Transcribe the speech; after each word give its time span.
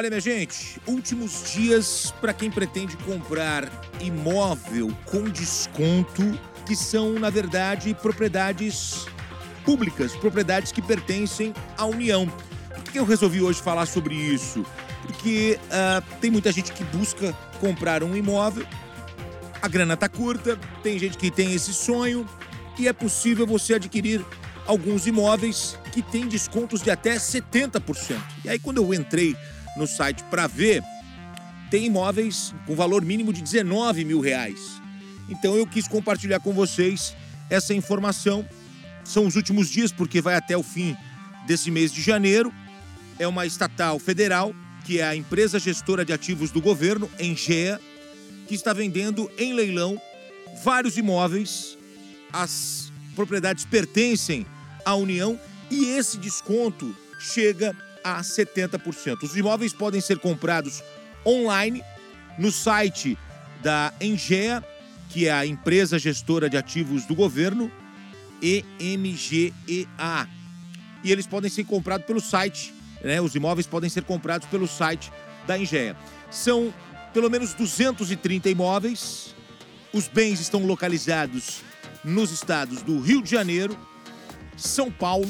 Olha, 0.00 0.08
minha 0.08 0.18
gente, 0.18 0.80
últimos 0.86 1.52
dias 1.52 2.10
para 2.22 2.32
quem 2.32 2.50
pretende 2.50 2.96
comprar 2.96 3.70
imóvel 4.00 4.96
com 5.04 5.24
desconto, 5.24 6.22
que 6.64 6.74
são, 6.74 7.18
na 7.18 7.28
verdade, 7.28 7.94
propriedades 8.00 9.04
públicas, 9.62 10.16
propriedades 10.16 10.72
que 10.72 10.80
pertencem 10.80 11.52
à 11.76 11.84
União. 11.84 12.26
Por 12.74 12.82
que 12.84 12.98
eu 12.98 13.04
resolvi 13.04 13.42
hoje 13.42 13.60
falar 13.60 13.84
sobre 13.84 14.14
isso? 14.14 14.64
Porque 15.02 15.58
uh, 15.66 16.18
tem 16.18 16.30
muita 16.30 16.50
gente 16.50 16.72
que 16.72 16.82
busca 16.84 17.36
comprar 17.60 18.02
um 18.02 18.16
imóvel, 18.16 18.66
a 19.60 19.68
grana 19.68 19.98
tá 19.98 20.08
curta, 20.08 20.58
tem 20.82 20.98
gente 20.98 21.18
que 21.18 21.30
tem 21.30 21.52
esse 21.52 21.74
sonho 21.74 22.26
e 22.78 22.88
é 22.88 22.92
possível 22.94 23.46
você 23.46 23.74
adquirir 23.74 24.24
alguns 24.66 25.06
imóveis 25.06 25.76
que 25.92 26.00
têm 26.00 26.26
descontos 26.26 26.80
de 26.80 26.90
até 26.90 27.16
70%. 27.16 28.16
E 28.46 28.48
aí, 28.48 28.58
quando 28.58 28.78
eu 28.78 28.94
entrei 28.94 29.36
no 29.76 29.86
site 29.86 30.22
para 30.24 30.46
ver, 30.46 30.82
tem 31.70 31.86
imóveis 31.86 32.54
com 32.66 32.74
valor 32.74 33.04
mínimo 33.04 33.32
de 33.32 33.42
19 33.42 34.04
mil 34.04 34.20
reais. 34.20 34.80
Então 35.28 35.56
eu 35.56 35.66
quis 35.66 35.86
compartilhar 35.86 36.40
com 36.40 36.52
vocês 36.52 37.16
essa 37.48 37.72
informação. 37.72 38.46
São 39.04 39.26
os 39.26 39.36
últimos 39.36 39.70
dias, 39.70 39.92
porque 39.92 40.20
vai 40.20 40.34
até 40.34 40.56
o 40.56 40.62
fim 40.62 40.96
desse 41.46 41.70
mês 41.70 41.92
de 41.92 42.02
janeiro. 42.02 42.52
É 43.18 43.26
uma 43.26 43.46
estatal 43.46 43.98
federal, 43.98 44.54
que 44.84 44.98
é 44.98 45.04
a 45.04 45.14
empresa 45.14 45.58
gestora 45.58 46.04
de 46.04 46.12
ativos 46.12 46.50
do 46.50 46.60
governo, 46.60 47.08
Engea, 47.18 47.80
que 48.48 48.54
está 48.54 48.72
vendendo 48.72 49.30
em 49.38 49.52
leilão 49.52 50.00
vários 50.64 50.96
imóveis. 50.96 51.78
As 52.32 52.92
propriedades 53.14 53.64
pertencem 53.64 54.46
à 54.84 54.94
União 54.94 55.38
e 55.70 55.84
esse 55.86 56.18
desconto 56.18 56.94
chega 57.20 57.76
a 58.02 58.20
70%. 58.20 59.22
Os 59.22 59.36
imóveis 59.36 59.72
podem 59.72 60.00
ser 60.00 60.18
comprados 60.18 60.82
online 61.26 61.82
no 62.38 62.50
site 62.50 63.18
da 63.62 63.92
Engea, 64.00 64.64
que 65.08 65.26
é 65.26 65.32
a 65.32 65.44
empresa 65.44 65.98
gestora 65.98 66.48
de 66.48 66.56
ativos 66.56 67.04
do 67.04 67.14
governo, 67.14 67.70
EMGEA. 68.40 70.28
E 71.02 71.12
eles 71.12 71.26
podem 71.26 71.50
ser 71.50 71.64
comprados 71.64 72.06
pelo 72.06 72.20
site, 72.20 72.72
né? 73.02 73.20
Os 73.20 73.34
imóveis 73.34 73.66
podem 73.66 73.90
ser 73.90 74.04
comprados 74.04 74.46
pelo 74.48 74.68
site 74.68 75.12
da 75.46 75.58
Engea. 75.58 75.96
São 76.30 76.72
pelo 77.12 77.28
menos 77.28 77.54
230 77.54 78.48
imóveis. 78.48 79.34
Os 79.92 80.06
bens 80.06 80.40
estão 80.40 80.64
localizados 80.64 81.62
nos 82.04 82.30
estados 82.30 82.82
do 82.82 83.00
Rio 83.00 83.22
de 83.22 83.30
Janeiro, 83.30 83.76
São 84.56 84.90
Paulo 84.90 85.28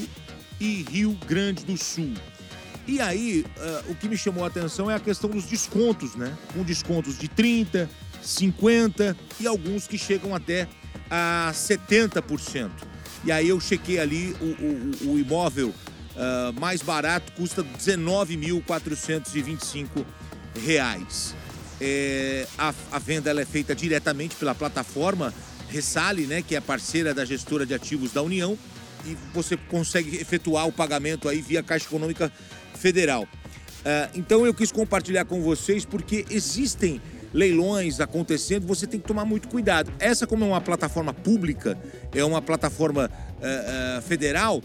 e 0.60 0.84
Rio 0.90 1.18
Grande 1.26 1.64
do 1.64 1.76
Sul. 1.76 2.12
E 2.90 3.00
aí, 3.00 3.46
uh, 3.56 3.92
o 3.92 3.94
que 3.94 4.08
me 4.08 4.18
chamou 4.18 4.42
a 4.42 4.48
atenção 4.48 4.90
é 4.90 4.96
a 4.96 4.98
questão 4.98 5.30
dos 5.30 5.44
descontos, 5.44 6.16
né? 6.16 6.36
Com 6.52 6.64
descontos 6.64 7.16
de 7.16 7.28
30%, 7.28 7.88
50% 8.20 9.14
e 9.38 9.46
alguns 9.46 9.86
que 9.86 9.96
chegam 9.96 10.34
até 10.34 10.66
a 11.08 11.52
70%. 11.54 12.68
E 13.24 13.30
aí 13.30 13.48
eu 13.48 13.60
chequei 13.60 14.00
ali 14.00 14.36
o, 14.40 15.06
o, 15.06 15.12
o 15.12 15.18
imóvel 15.20 15.68
uh, 15.68 16.52
mais 16.60 16.82
barato 16.82 17.30
custa 17.34 17.62
R$ 17.62 17.68
19.425. 17.78 20.04
É, 21.80 22.44
a, 22.58 22.74
a, 22.90 22.98
venda 22.98 23.30
ela 23.30 23.40
é 23.40 23.46
feita 23.46 23.72
diretamente 23.72 24.34
pela 24.34 24.52
plataforma 24.52 25.32
Ressale, 25.68 26.26
né, 26.26 26.42
que 26.42 26.56
é 26.56 26.60
parceira 26.60 27.14
da 27.14 27.24
gestora 27.24 27.64
de 27.64 27.72
ativos 27.72 28.10
da 28.10 28.20
União, 28.20 28.58
e 29.06 29.16
você 29.32 29.56
consegue 29.56 30.16
efetuar 30.16 30.66
o 30.66 30.72
pagamento 30.72 31.28
aí 31.28 31.40
via 31.40 31.62
Caixa 31.62 31.86
Econômica 31.86 32.32
Federal. 32.80 33.22
Uh, 33.24 34.18
então 34.18 34.44
eu 34.44 34.54
quis 34.54 34.72
compartilhar 34.72 35.24
com 35.24 35.40
vocês 35.42 35.84
porque 35.84 36.24
existem 36.30 37.00
leilões 37.32 38.00
acontecendo, 38.00 38.66
você 38.66 38.86
tem 38.86 38.98
que 38.98 39.06
tomar 39.06 39.24
muito 39.24 39.48
cuidado. 39.48 39.92
Essa, 39.98 40.26
como 40.26 40.44
é 40.44 40.48
uma 40.48 40.60
plataforma 40.60 41.14
pública, 41.14 41.78
é 42.14 42.24
uma 42.24 42.42
plataforma 42.42 43.08
uh, 43.08 43.98
uh, 43.98 44.02
federal, 44.02 44.62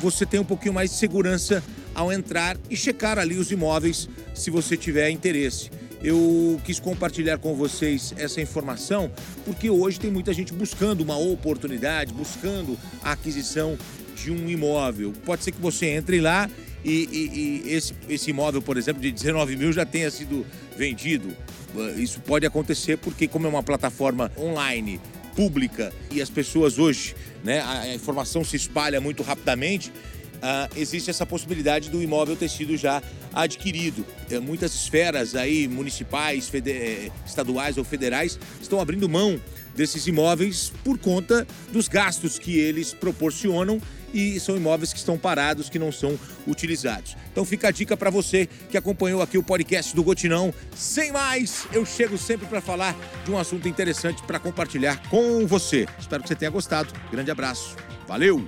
você 0.00 0.26
tem 0.26 0.38
um 0.38 0.44
pouquinho 0.44 0.74
mais 0.74 0.90
de 0.90 0.96
segurança 0.96 1.62
ao 1.94 2.12
entrar 2.12 2.56
e 2.68 2.76
checar 2.76 3.18
ali 3.18 3.38
os 3.38 3.50
imóveis 3.50 4.08
se 4.34 4.50
você 4.50 4.76
tiver 4.76 5.08
interesse. 5.10 5.70
Eu 6.02 6.60
quis 6.64 6.78
compartilhar 6.78 7.38
com 7.38 7.54
vocês 7.54 8.12
essa 8.18 8.40
informação 8.40 9.10
porque 9.44 9.70
hoje 9.70 9.98
tem 9.98 10.10
muita 10.10 10.34
gente 10.34 10.52
buscando 10.52 11.00
uma 11.00 11.16
oportunidade, 11.16 12.12
buscando 12.12 12.76
a 13.02 13.12
aquisição 13.12 13.78
de 14.14 14.30
um 14.30 14.48
imóvel. 14.48 15.14
Pode 15.24 15.42
ser 15.42 15.52
que 15.52 15.60
você 15.60 15.86
entre 15.86 16.20
lá 16.20 16.50
e, 16.84 17.08
e, 17.10 17.62
e 17.68 17.74
esse, 17.74 17.94
esse 18.08 18.30
imóvel, 18.30 18.60
por 18.60 18.76
exemplo, 18.76 19.00
de 19.00 19.10
19 19.10 19.56
mil 19.56 19.72
já 19.72 19.86
tenha 19.86 20.10
sido 20.10 20.46
vendido. 20.76 21.34
Uh, 21.74 21.98
isso 21.98 22.20
pode 22.20 22.46
acontecer 22.46 22.98
porque, 22.98 23.26
como 23.26 23.46
é 23.46 23.50
uma 23.50 23.62
plataforma 23.62 24.30
online, 24.38 25.00
pública 25.34 25.92
e 26.10 26.22
as 26.22 26.30
pessoas 26.30 26.78
hoje, 26.78 27.14
né, 27.42 27.60
a 27.60 27.94
informação 27.94 28.44
se 28.44 28.56
espalha 28.56 29.00
muito 29.00 29.22
rapidamente, 29.22 29.90
uh, 29.90 30.70
existe 30.76 31.10
essa 31.10 31.26
possibilidade 31.26 31.90
do 31.90 32.02
imóvel 32.02 32.36
ter 32.36 32.48
sido 32.48 32.76
já 32.76 33.02
adquirido. 33.32 34.06
Uh, 34.30 34.40
muitas 34.40 34.74
esferas 34.74 35.34
aí, 35.34 35.66
municipais, 35.66 36.50
eh, 36.54 37.10
estaduais 37.26 37.76
ou 37.76 37.84
federais, 37.84 38.38
estão 38.60 38.80
abrindo 38.80 39.08
mão 39.08 39.40
desses 39.74 40.06
imóveis 40.06 40.72
por 40.82 40.98
conta 40.98 41.46
dos 41.72 41.88
gastos 41.88 42.38
que 42.38 42.58
eles 42.58 42.92
proporcionam 42.92 43.80
e 44.14 44.38
são 44.38 44.56
imóveis 44.56 44.92
que 44.92 44.98
estão 44.98 45.18
parados, 45.18 45.68
que 45.68 45.78
não 45.78 45.90
são 45.90 46.18
utilizados. 46.46 47.16
Então 47.32 47.44
fica 47.44 47.68
a 47.68 47.70
dica 47.72 47.96
para 47.96 48.10
você 48.10 48.48
que 48.70 48.76
acompanhou 48.76 49.20
aqui 49.20 49.36
o 49.36 49.42
podcast 49.42 49.94
do 49.94 50.04
Gotinão. 50.04 50.54
Sem 50.74 51.10
mais, 51.10 51.66
eu 51.72 51.84
chego 51.84 52.16
sempre 52.16 52.46
para 52.46 52.60
falar 52.60 52.96
de 53.24 53.30
um 53.32 53.38
assunto 53.38 53.68
interessante 53.68 54.22
para 54.22 54.38
compartilhar 54.38 55.02
com 55.08 55.44
você. 55.46 55.86
Espero 55.98 56.22
que 56.22 56.28
você 56.28 56.36
tenha 56.36 56.50
gostado. 56.50 56.94
Grande 57.10 57.32
abraço. 57.32 57.74
Valeu! 58.06 58.46